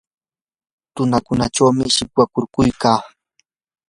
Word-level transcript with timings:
tunaychawmi 0.95 1.85
shinkakuykurqaa. 1.95 2.99